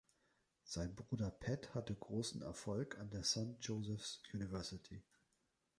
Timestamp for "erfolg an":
2.41-3.11